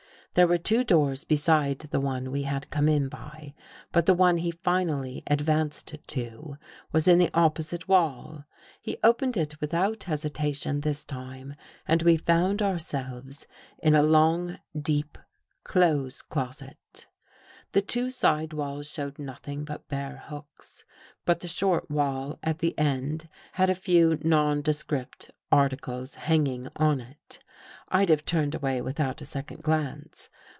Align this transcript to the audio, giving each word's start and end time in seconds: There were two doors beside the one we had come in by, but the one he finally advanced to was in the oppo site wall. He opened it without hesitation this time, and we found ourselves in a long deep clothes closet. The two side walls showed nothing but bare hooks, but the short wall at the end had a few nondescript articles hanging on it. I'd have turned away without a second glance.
There 0.33 0.47
were 0.47 0.57
two 0.57 0.85
doors 0.85 1.25
beside 1.25 1.79
the 1.79 1.99
one 1.99 2.31
we 2.31 2.43
had 2.43 2.69
come 2.69 2.87
in 2.87 3.09
by, 3.09 3.53
but 3.91 4.05
the 4.05 4.13
one 4.13 4.37
he 4.37 4.51
finally 4.51 5.23
advanced 5.27 5.93
to 6.07 6.55
was 6.93 7.05
in 7.05 7.19
the 7.19 7.27
oppo 7.31 7.61
site 7.61 7.89
wall. 7.89 8.45
He 8.81 8.97
opened 9.03 9.35
it 9.35 9.59
without 9.59 10.03
hesitation 10.03 10.79
this 10.79 11.03
time, 11.03 11.55
and 11.85 12.01
we 12.01 12.15
found 12.15 12.61
ourselves 12.61 13.45
in 13.79 13.93
a 13.93 14.01
long 14.01 14.57
deep 14.79 15.17
clothes 15.65 16.21
closet. 16.21 17.07
The 17.73 17.81
two 17.81 18.09
side 18.09 18.53
walls 18.53 18.87
showed 18.89 19.19
nothing 19.19 19.65
but 19.65 19.87
bare 19.89 20.23
hooks, 20.27 20.85
but 21.25 21.41
the 21.41 21.47
short 21.49 21.91
wall 21.91 22.39
at 22.41 22.59
the 22.59 22.77
end 22.79 23.27
had 23.53 23.69
a 23.69 23.75
few 23.75 24.17
nondescript 24.21 25.31
articles 25.51 26.15
hanging 26.15 26.69
on 26.77 27.01
it. 27.01 27.39
I'd 27.89 28.09
have 28.09 28.25
turned 28.25 28.55
away 28.55 28.81
without 28.81 29.21
a 29.21 29.25
second 29.25 29.61
glance. 29.61 30.29